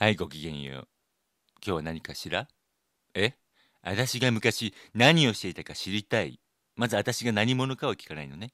[0.00, 0.88] はい、ごきげんよう。
[1.60, 2.46] 今日は何かしら？
[3.14, 3.34] え？
[3.82, 6.38] 私が昔何をしていたか知りたい。
[6.76, 8.52] まず私が何者かを聞かないのね。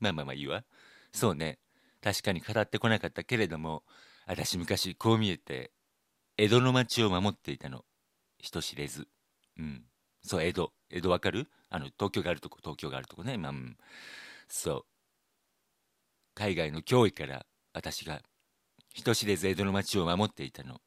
[0.00, 0.64] まあまあまあいいわ。
[1.12, 1.58] そうね。
[2.02, 3.82] 確かに語ってこなかったけれども、
[4.26, 5.72] 私昔こう見えて、
[6.38, 7.84] 江戸の町を守っていたの。
[8.38, 9.08] 人知れず。
[9.58, 9.82] うん。
[10.22, 10.72] そう、江戸。
[10.88, 11.48] 江戸わかる？
[11.68, 13.36] あの、東京があるとこ、東京があるとこね。
[13.36, 13.76] まあ、うん。
[14.48, 14.84] そう。
[16.34, 17.44] 海外の脅威から
[17.74, 18.22] 私が
[18.98, 20.80] 人知れず江戸の町を守っていたの。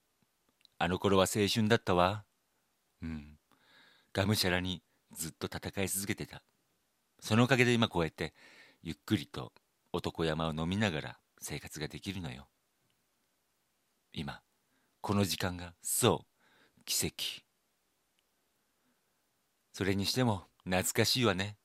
[0.77, 2.26] あの頃は青春だったわ。
[3.02, 3.38] うん。
[4.12, 6.44] がむしゃらにずっと戦い続けてた。
[7.21, 8.34] そのおかげで今こうやって
[8.84, 9.54] ゆっくりと
[9.94, 12.49] 男山を飲みながら生活ができるのよ。
[14.12, 14.41] 今、
[14.99, 17.46] この時間が、そう、奇跡。
[19.71, 21.55] それにしても懐かしいわね。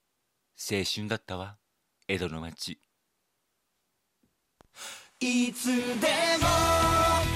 [0.56, 1.58] 青春だったわ。
[2.06, 2.78] 江戸の町。
[5.20, 5.78] いつでも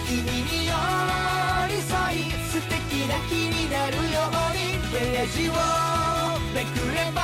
[0.07, 0.73] 君に寄
[1.67, 5.53] り添い素敵な日になるようにページを
[6.55, 7.23] めくれば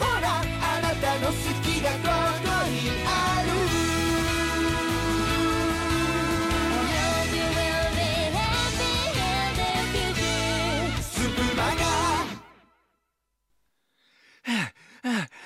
[0.00, 1.98] ほらあなたの好きがこ
[2.42, 3.52] こにある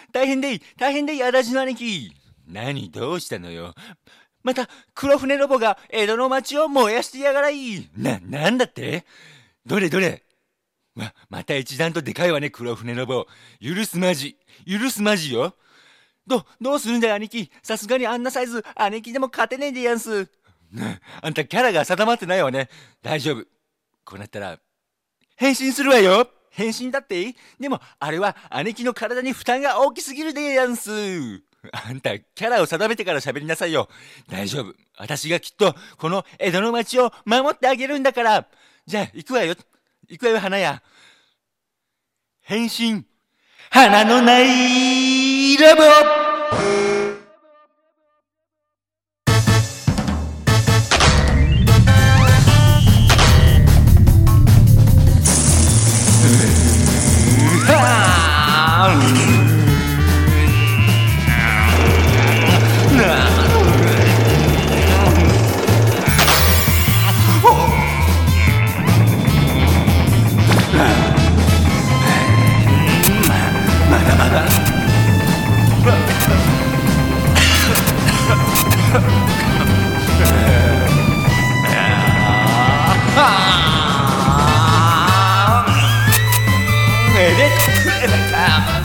[0.13, 3.75] 大変でいい大変でい足立の兄貴何どうしたのよ？
[4.43, 7.91] また黒船ロボが江戸の町を燃やしてやがらい。
[7.97, 9.05] な、なんだって？
[9.67, 10.25] どれどれ？
[10.95, 13.27] ま、また一段とでかいわね黒船ロボ。
[13.61, 14.39] 許すまじ。
[14.67, 15.55] 許すまじよ。
[16.27, 17.51] ど、どうするんだよ兄貴？
[17.63, 20.29] さすがにあんなサイズ兄貴でも勝てねえでやんす。
[21.23, 22.69] あんたキャラが定まってないわね。
[23.03, 23.45] 大丈夫。
[24.05, 24.59] こうなったら
[25.37, 26.29] 変身するわよ。
[26.51, 31.43] 変身だってでも、あれは姉貴の体に負担が大きすぎるでやんす。
[31.73, 33.89] あんた、キャラを定めてから喋りなさいよ。
[34.29, 34.75] 大丈夫。
[34.97, 38.47] 私がきっと、この江戸の町を守ってあげるんだから。
[38.87, 39.55] じゃあ、行くわよ。
[40.09, 40.83] 行くわよ、花屋。
[42.41, 43.05] 変身。
[43.71, 46.88] 花のないラブを
[88.49, 88.78] エ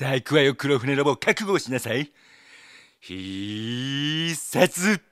[0.00, 2.10] さあ行くわよ黒船ロボ覚悟しなさい。
[3.00, 5.09] 必殺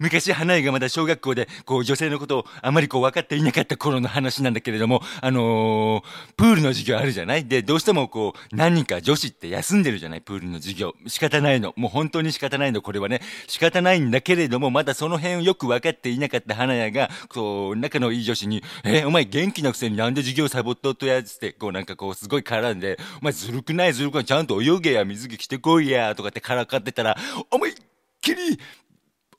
[0.00, 6.02] 昔花井がまだ小学校でこう女性のことをあまりこう分かっていなかった頃の話なんだけれどもあのー
[6.36, 7.44] プールの授業あるじゃない？
[7.44, 10.20] でどうしてもこう何人か女子って休んでるじゃない？
[10.22, 10.94] プールの授業。
[11.06, 11.74] 仕方ないの。
[11.76, 12.80] もう本当に仕方ないの。
[12.80, 13.20] これはね。
[13.46, 23.92] 仕方ないんだけれどもまだその辺をよく分かっていなかった花屋がこう仲のいい女子に「えお前元気なくせになんで授業サボっとっとや」つってこうなんかこうすごい絡んで「お前ずるくない？
[23.92, 24.24] ずるくない？
[24.24, 25.04] ちゃんと泳げや。
[25.04, 27.16] 水着着てこいや」とかってからかってたら
[27.50, 27.74] 思いっ
[28.22, 28.58] きり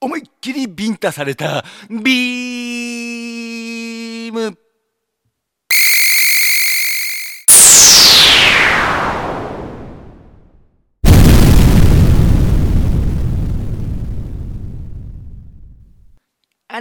[0.03, 4.57] 思いっきりビンタされたビーム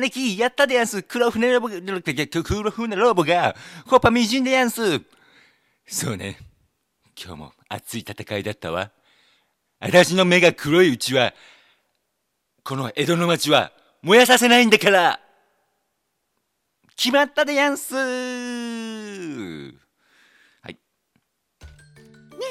[0.00, 1.02] 姉貴、やったでやんす。
[1.02, 3.55] 黒船ロボ、黒船ロボが、
[3.87, 5.02] コパみじんでやんす。
[5.87, 6.38] そうね。
[7.22, 8.93] 今日も熱い戦いだったわ。
[9.78, 11.34] 私の目が黒いうちは、
[12.70, 15.19] この江戸の町は燃やさせないんだから。
[16.94, 17.96] 決まったでやんす。
[17.96, 18.05] はい。
[20.75, 20.78] ね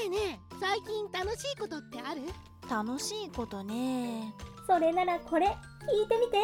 [0.08, 2.24] えねえ最近楽しいことってある？
[2.70, 4.34] 楽しいことね。
[4.68, 5.52] それならこれ聞
[6.04, 6.38] いてみて。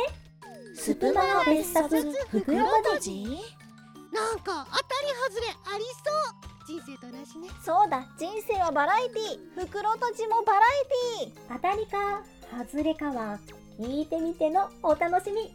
[0.73, 3.25] スプマガ別冊袋とじ？
[3.25, 6.79] なんか当たり外れありそう。
[6.79, 7.49] 人生と同じね。
[7.61, 8.07] そうだ。
[8.17, 9.65] 人生はバラエティ。
[9.67, 11.53] 袋とじもバラエティ。
[11.53, 12.23] 当たりか
[12.57, 13.37] 外れかは
[13.79, 15.53] 聞いてみてのお楽しみ。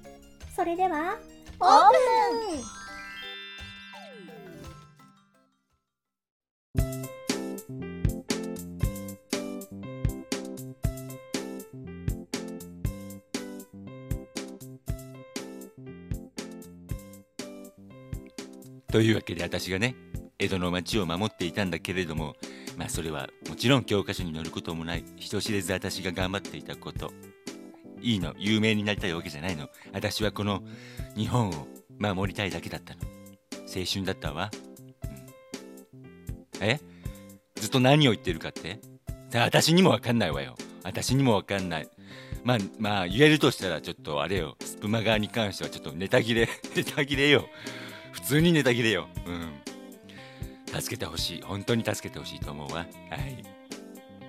[0.54, 1.16] それでは
[1.58, 1.96] オープ
[2.58, 2.80] ン
[18.90, 19.94] というわけで私がね
[20.38, 22.34] 江戸の町を守っていたんだけれども
[22.76, 27.12] まあそれはもちろん教科書に載ることもない人知れず私が頑張っていたこと。
[28.02, 29.68] いいの有名になりたいわけじゃないの。
[29.92, 30.62] 私はこの
[31.16, 31.66] 日本を
[31.98, 33.00] 守りたいだけだったの。
[33.66, 34.50] 青春だったわ、
[35.04, 36.80] うん、え？
[37.56, 38.80] ずっと何を言ってるかって？
[39.30, 40.56] さあ私にもわかんないわよ。
[40.82, 41.88] 私にもわかんない。
[42.42, 44.56] まあまあ言えるとしたらちょっとあれよ。
[44.60, 47.48] スプマ側に関してはちょっとネタ切れ ネタ切れよ。
[48.12, 49.08] 普通にネタ切れよ。
[49.26, 50.80] うん。
[50.80, 51.42] 助けてほしい。
[51.42, 52.86] 本当に助けてほしいと思うわ。
[53.10, 53.44] はい。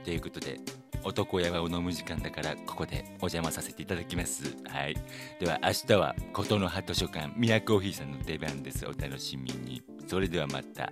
[0.04, 0.60] ということで
[1.04, 4.56] 男屋を飲む時間だからここでお邪魔させていただきます。
[4.68, 4.96] はい。
[5.40, 8.86] では明日は琴の葉図書館宮コーヒーさんの出番です。
[8.86, 9.82] お楽しみに。
[10.08, 10.92] それではまた。